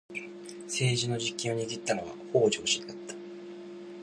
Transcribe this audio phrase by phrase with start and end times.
[0.67, 3.13] 政治の実権を握ったのは北条氏であった。